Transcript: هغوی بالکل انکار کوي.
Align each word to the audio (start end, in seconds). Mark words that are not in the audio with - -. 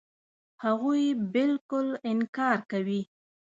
هغوی 0.63 1.05
بالکل 1.35 1.87
انکار 2.11 2.57
کوي. 2.71 3.01